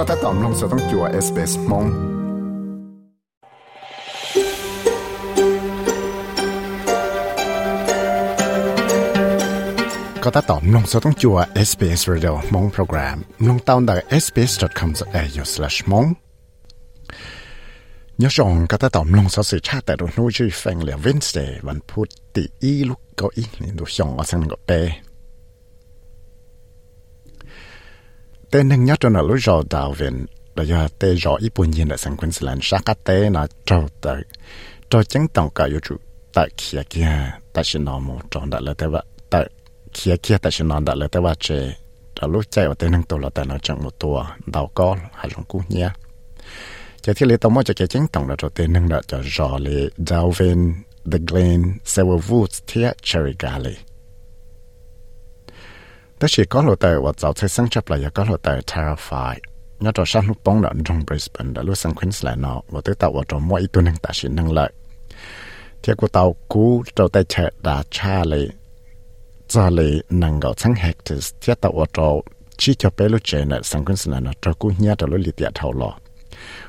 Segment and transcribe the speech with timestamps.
[0.00, 1.86] ็ถ้าตอมลงสต้องจัวเอสเปสมง
[10.28, 11.38] ก็ถ้าตอมลงสต้องจัว
[11.68, 13.18] SBS Radio มงโปรแกรม
[13.48, 16.08] ลงตาวน์ได้ sbs.com.au/mong
[18.22, 24.70] ยศองก็ถ้าตอมลงสสิชาแต่ดูนู้ชื่อแฟงเหลียวินสเดย์วันพุธตีอีลูกก็อีนี่ดูชองเอาสังก็เป
[28.51, 31.71] tên nâng nhất cho là lúc rò đào viện là do tê rò ít buồn
[31.71, 32.59] nhiên là sang Queensland.
[32.63, 34.21] Sát các tê là trâu tới
[34.89, 35.95] trâu chứng tổng cả yếu chủ
[36.33, 39.49] tại kia kia, tại xin nó một trong đã là tê vạ tại
[39.93, 41.67] kia kia, tại xin nó đã là tê vạ chê
[42.21, 44.97] là lúc chạy ở tên nâng tổ là tại nó chẳng một tua đào có
[45.13, 45.89] hay lòng cú nhé.
[47.01, 49.17] Chỉ thiết lý tao mới cho cái chứng tổng là cho tên nâng là cho
[49.37, 50.73] rò lệ đào viện
[51.11, 53.75] The Glen Silver Woods Tia Cherry Galley.
[56.20, 59.36] 但是讲落地我早才生出嚟又讲落地 terrify，
[59.78, 64.68] 我做山路帮人从 Brisbane 的路上 Queensland 咯，我对到我做每一段能大是能力，
[65.82, 68.50] 结果到估做地车打差嚟，
[69.46, 72.24] 这里能够成 hectares，贴到我做
[72.56, 75.94] 只叫俾路车呢，上 Queensland 呢做估捏到路里点头咯。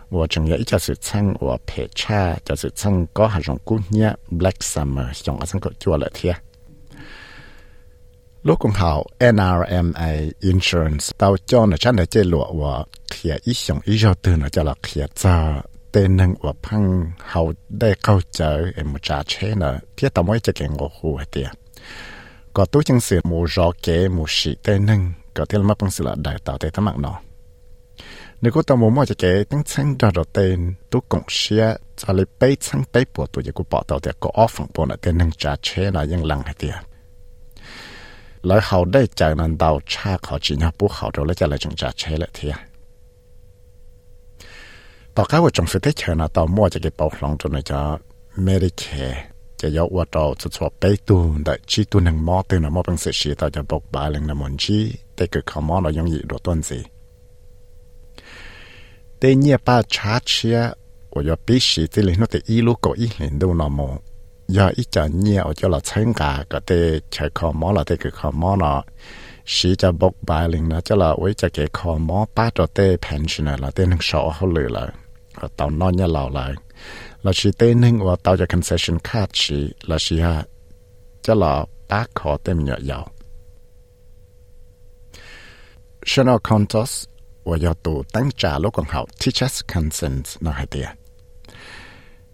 [0.09, 6.36] 我仲有一就是称我陪车，就是称嗰下种估捏 Black Summer，用我称个做了贴。
[8.43, 13.55] lúc cũng hào NRMA Insurance, tao cho nó chắc là chế lụa, và khía ý
[13.55, 15.62] xong ý do từ nó cho là khía cho
[15.93, 19.67] tên nâng và phăng hào đây câu chờ em một trả chế nè
[20.15, 21.48] tao mới cho kẻ ngộ hù hả tìa.
[22.53, 25.79] Có tú chân sự mù rõ kế mù sĩ tên nâng, có thiết là mất
[25.81, 27.20] bằng là đại tạo tế thăm mạng nó
[28.43, 31.75] nếu có tao muốn mua cho kẻ tính chân ra đầu tên tú cũng xia
[31.97, 34.95] cho lấy bấy chân bấy bộ tụi cũng bỏ tao tìa có offering bộ nè
[35.03, 36.73] tên nâng trả chế nè yên lặng hả tìa.
[38.47, 42.53] แล้วเขาได้จากนั้นดาวชาเขาจีนปุ๊เขาเราแล้วจะอะไรจงจะใช้ละเทีย
[45.16, 47.80] ต่อข้าวจงสุดที่เชิญนะต่อมั่วจะเก็บปอกลงจนจะ
[48.43, 48.86] ไม่ได้แค
[49.61, 54.80] จะยกว่าเราจะชอบไปตูแต่ชีตัวหนึ่งมอตื่นมอเป็นเสียชีต่อจะบอกบาลงนมนชี
[55.15, 56.80] แต่เกิดเขามอเรายังอยู่ตัวต้นสิ
[59.17, 60.60] แต่เนี่ยป้าชาเชีย
[61.17, 63.99] 我要必须这里那的一路过一年都那么。
[64.52, 67.96] giờ ít cho nhiều, cho là sáng cả có thể chạy khó mó là thế
[67.96, 68.83] cái khó mó nó
[69.46, 72.67] sĩ cho bốc bài linh nó cho là với cho cái khó mó ba cho
[72.67, 74.89] tê pension là tê năng sổ hơn lử là
[75.40, 76.52] tao tàu nó nhà lầu lại,
[77.23, 80.45] là sĩ tê năng và tao cho concession card sĩ, là sĩ ha,
[81.23, 83.08] cho là ba khó tê mình nhớ giàu
[86.07, 87.08] Chanel Contos,
[87.45, 90.89] và do tù tăng trả lúc còn học Teachers Consent nó hay tiền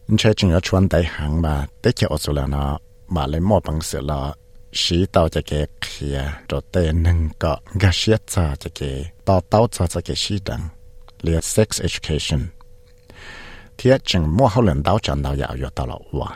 [0.08, 1.68] 你确正要穿大行嘛？
[1.82, 2.78] 得叫我做了呢，
[3.08, 4.36] 嘛来莫帮事了。
[4.76, 10.58] 是到这个去做得能个个写在这个到到在这个系统，
[11.20, 12.48] 连 sex education，
[13.78, 16.36] 贴正莫好人到讲到要要到了哇。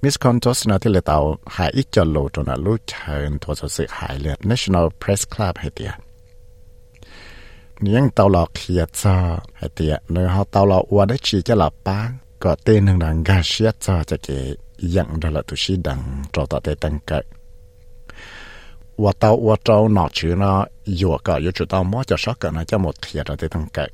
[0.00, 0.62] Miss Contos
[7.81, 9.15] นี่ยังเตาหลอกเขียจ้า
[9.57, 12.09] ไอเตียเนื้อเขาเตาหลอกวัวได้ชีจะหลับป้ง
[12.43, 14.29] ก็เต้นหนึ่งดังกาเชียจ้าจะเก
[14.95, 15.99] ยังดละตุชีดัง
[16.33, 17.19] จอต่อเตตังกะ
[19.03, 20.51] ว่าเตาว่าเจ้าหนอชื่อนะ
[20.97, 23.85] อยู่ก็ยูจุดเตาหม้อจะชอบกันนะจะหมดเขียดอะไรตั้งกะ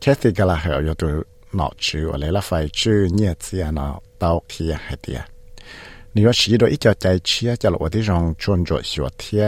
[0.00, 1.10] แค่สิกะละเหรอยู่ตัว
[1.56, 2.50] หนอชื่ออะไรละไฟ
[2.80, 3.86] ชื่อเนี่ยเสียนะ
[4.18, 5.20] เตาเขียให้เตีย
[6.14, 9.44] นี่ว่าชีโดยอีจะใจเชียจะหลอกที่รองชวนจวดสวยเทีย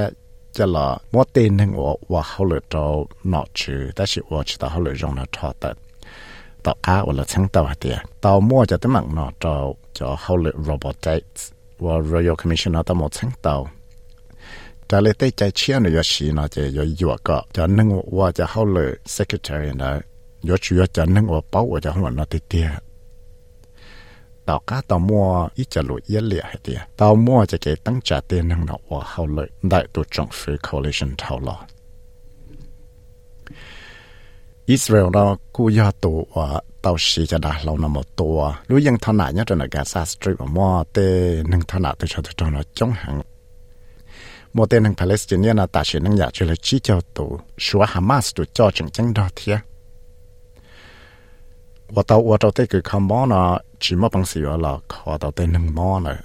[0.64, 2.84] ะละมัวเต้นนึงว่าว่าเขาเลยจะ
[3.30, 5.70] หนอชื่อแต่สิว่าชิตาเขาเลยรงนะทอแต่
[6.66, 9.54] ต่อข้าว่าละชั้งตัวเดียต่อมัวจะตั้งมังนอจะ
[9.98, 11.42] จะเขาเลย robotics
[11.84, 13.62] ว่า Royal Commission นะตั้งหมดชั้งตัว
[14.88, 17.88] แต่เลยได้ใจเชื่อในยชีนะจะยอยู่ก็จะนึง
[18.18, 19.92] ว่าจะเขาเลย secretary นะ
[20.50, 22.68] ยชูจะนึงว่าเป้าว่าจะเขาหลอนนะติเตีย
[24.47, 27.77] tàu cá tàu mua ít cho lụi yên liệt hay tiệt tàu mua cho cái
[27.77, 29.49] tăng trả tiền năng nọ và hậu lợi.
[29.63, 31.57] Đại tổ trọng free coalition thảo lọ
[34.67, 38.81] Israel đó cú ya tổ và tàu sĩ cho đã lâu nằm một tổ lúc
[38.87, 42.23] ยัง thọ nại nhất là Gaza Strip và mua tê nâng thọ nại từ cho
[42.23, 43.23] từ trong nó chống hàng
[44.53, 47.41] mua tê nâng Palestine là ta sĩ nâng nhà cho là chỉ cho tổ.
[47.59, 49.59] Số Hamas tổ cho chẳng chẳng đó thiệt
[51.94, 56.18] 我到我到这个看猫呢，只么帮死了了，看到这能猫呢。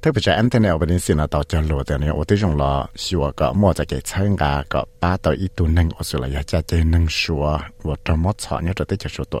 [0.00, 9.40] แต่ 特别是 antenna 我们现在到这路的呢，我对用了说个莫在给参加个八到一度能，我说了要加这能说，我这么操，你这得就是多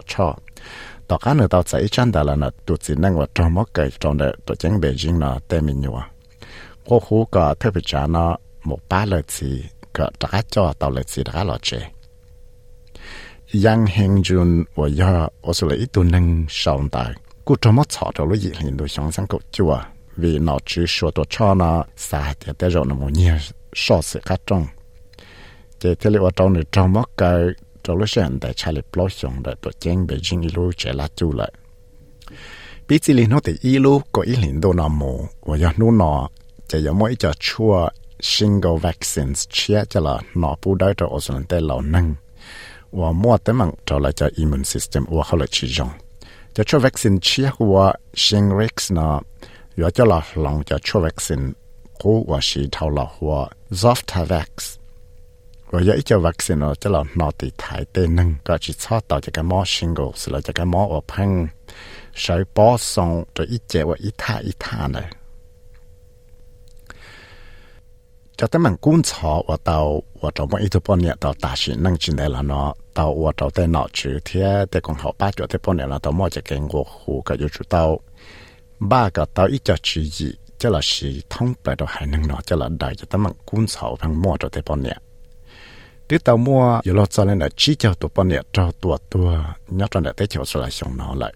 [1.09, 5.99] ต่อการเนตเอาใส่จันดาลนะตัวจีนั่งว่าจอมกเกยจอนเดตัวจังเบจิงนะเตมินยัว
[6.87, 8.25] ก็หูก็เทพิจานะ
[8.65, 9.49] หมกป้าเลยสี
[9.95, 11.69] ก็ตะกจอต่อเลยสีตะกหลอดเจ
[13.65, 15.11] ยังเฮงจุนว่ายา
[15.45, 16.25] อสุเลอีตัวหนึ่ง
[16.61, 17.11] สองตาย
[17.45, 19.71] กูจอมกชอตัวลุยหินดูสองสังกุจัว
[20.21, 21.69] วีนอจือชัวตัวชอนะ
[22.07, 23.33] สาเดียเตจอนมเนีย
[23.81, 24.63] ชอเสกัดจง
[25.77, 27.39] เจเทเลว่าจอนเนจอมกเกย
[27.87, 31.51] ตัวลูกเสียงแต่ชาลิปลอยสงแต่ตัวเจงเบจิงอีลูเจลาจูเลย
[32.87, 35.11] ปีจิลินโนติอีลูก็อีหลินโดนอมู
[35.47, 36.13] ว่ายนู่นอ
[36.69, 37.73] จะยังไม่จะชัว
[38.29, 42.05] ชิงเกิลวัคซีนเชียจะละหนอผู้ได้ตัวอสุนเตเหล่านั่ง
[42.97, 45.89] ว่ามั่วแต่มังจะละจะอิมมูนซิสเต็มว่าเขาเลยชีจง
[46.55, 47.85] จะชัววัคซีนเชียว่า
[48.23, 49.07] ชิงเร็กซ์นะ
[49.75, 51.41] อยู่จะละหลงจะชัววัคซีน
[52.01, 53.39] กูว่าชีเท่าละว่า
[53.81, 54.76] ซอฟท์แว็กซ์
[55.71, 58.35] rồi dễ cho vaccine nó cho là nó thì thải tê nâng.
[58.43, 61.47] Có chỉ cho tạo cho cái mỏ shingles là cho cái mỏ ở phăng.
[62.15, 65.11] Sợi bó xong, rồi ít chế và ít thả ít thả này.
[68.37, 71.53] Cho tới mình cũng cho và tàu, và trong mỗi ít bốn nhẹ tàu ta
[71.55, 71.73] chỉ
[72.13, 72.73] này là nó.
[72.93, 76.11] Tàu và tàu tê nọ chữ thế tê học ba cho tê bốn là tàu
[76.11, 76.87] mỗi chỉ cái ngô
[77.25, 77.99] cái yếu chủ tàu.
[78.79, 82.27] Ba cái tàu ít cho chữ gì cho là chỉ thông tại đó hai nâng
[82.27, 84.61] nó cho là đại cho tới mình cũng cho phăng mỏ cho tê
[86.07, 88.97] tí tao mua giờ lo cho nên là chỉ cho tụi bọn nhẹ cho tụi
[89.09, 89.35] tụi
[89.67, 91.33] nhớ cho để tới chỗ sửa lại xong nó lại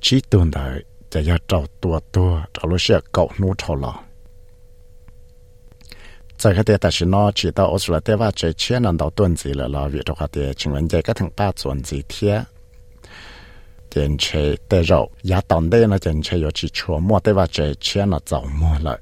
[0.00, 3.92] chỉ tuần đời จะยาเจ้าตัวตัวเราเชื่อเก่านู้ทอลอ
[6.40, 12.34] จากเดียแต่ชินอจีตาออสเตรเลียว่าจะเชื่อนันดาวต้นจีเลยเราวิจารณ์เดียชิงวันใจก็ถึงป้าส่วนจีเทีย
[13.88, 18.98] เจนเชยแต่เราอย่าตอนเดนะเจนเชยอยู่จีชัวมัวแต่ว่าจะเชื่อนันดาวมัวเลย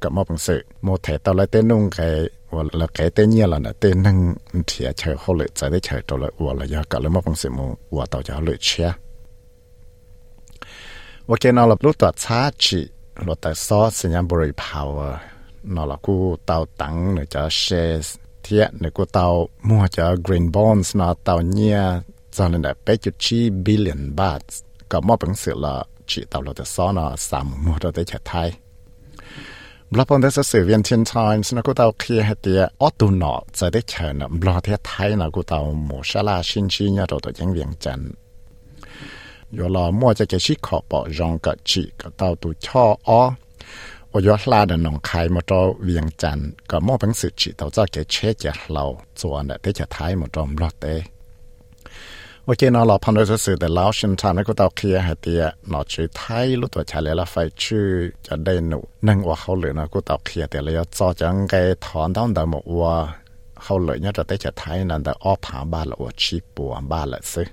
[0.02, 1.99] กับมอบังสือโมเทตอนละเต้นุ่งไก
[2.54, 4.16] ว่าละไกเต้เนี่ยละนะเต้นั่ง
[4.66, 8.88] เถียเชอเขาเลยจะได้เชอตัวละอวละยากับเลยมอบังสือมัวต่อจะเขาเลยเชีย
[11.30, 12.81] ว่าแกนอลับรู้ตัวช้าจี
[13.27, 15.19] รถแต่ซอสสัญญาณบริพาวเวอร์
[15.75, 17.63] นอละกูเตาตังเนจะเช
[18.04, 18.06] ส
[18.42, 19.25] เทียเนกูเตา
[19.68, 21.80] มัวจะกรีนบอนส์นอเตาเนี่ย
[22.36, 24.42] จะเลยได้ไปจุดชีบิลเลียนบาท
[24.92, 25.75] กับมอบังสือละ
[26.10, 28.50] จีเตาเราจะซ้อนอสามมัวเราได้เฉยไทย
[29.92, 38.01] บล็อกปนได้สื่อเวียนเทียนไทม์สนักกูเตาเคลียร์เตียออตูนอจะได้เชิญบล็อกเทียไทยนะกูเตาหมูชาลาชินชีเนี่ยตัวตัวยังเวียงจัน
[39.55, 43.21] อยู่รอมัวจะจะชิขอปอรองกะชิก็เต้าตัวช่ออ้อ
[44.11, 46.38] โอยอลาดนองคายมาจอเวียงจัน
[46.71, 48.85] ก็มั่วเป็นสื่อชิเต้าจ้าเกเชจะเรา
[49.21, 50.87] ส่วนแต่จะท้ายมาจอมรอเต
[52.45, 57.87] โอเคนาะเราพันด้วยสื่อแต่เราชินชาไม่ก็เตาเคลียร์หเตียหนอชื่อไทยรู้ตัวชาเลยละไฟชื่อ
[58.26, 58.78] จะได้หนุ
[59.09, 61.55] นั่งว่าเขาเหลือนะกูเตาเคลียร์แต่เลยจอจังไง
[61.87, 62.95] ถอนต้องเดมกว่า
[63.62, 67.49] เขาเหลือเนี่ยจะได้จะไายนั่นแต่อ้อผาบ้านละว่ชีปัวบ้านละซื้อ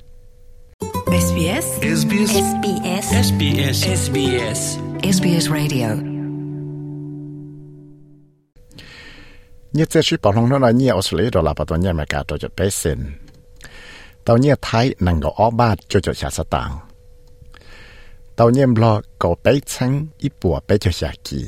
[18.49, 21.43] นเนี่ยบล็อกก็ไปชั้งอีปัวไปจะชากี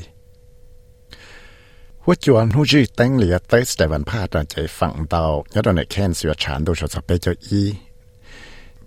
[2.04, 5.22] หัวจวนหูจีตั้งเหลียเตสแต่วันพาตอนใจฝั่งเตา
[5.54, 7.62] ยอดในแคนเสือฉานดูชดไปเจ้าอี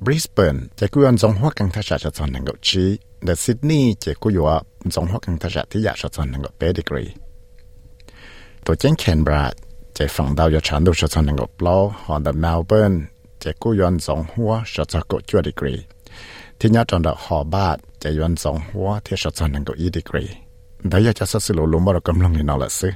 [0.03, 2.85] บริสเบนจะกุยอนจงหัวกังทัชจะจอนนังก็จี
[3.23, 4.55] เดซิดนีย์จะกุยว่า
[4.93, 7.05] จงหัวกังทัชที่อยากจะจอนนังก็เปดิกรี
[8.65, 9.43] ตัวเจ้งแคนบรา
[9.97, 12.93] จะฝั่งเตายอดฉานดูชดจอนนังก็ปลอฮอนเดเมลเบิร์น
[13.43, 15.75] จะกู้ย้อนสองหัวชดจะกดจัวดีกรี
[16.59, 20.25] ที่ยอดจนดอกหอบาทจะย้อนสองหัวที่ชดจะนังก็อีดีกรี
[20.89, 22.89] แต่อยากจะสรุปลงมาเรากำลังนี่นอละซึ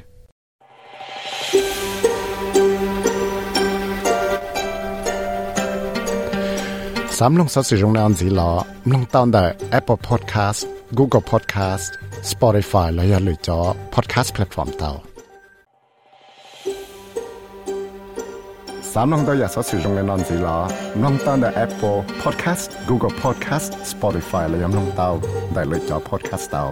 [7.19, 8.51] สามลงสัสื่อตรงในอันสีล้อ
[8.93, 9.45] ลงตอนได้
[9.79, 10.61] Apple Podcast
[10.99, 11.91] Google Podcast
[12.31, 13.59] Spotify และอย่าลืมจอ
[13.95, 14.91] Podcast Platform เตา
[18.93, 20.59] สามลงตัวอยากสสื่อตรงในนอนสีล้อ
[21.03, 25.09] ลงตอนได้ Apple Podcast Google Podcast Spotify และย่าลงเตา
[25.53, 26.65] ได้เลยจอ Podcast เตา